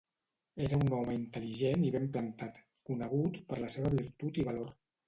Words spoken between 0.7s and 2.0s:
un home intel·ligent i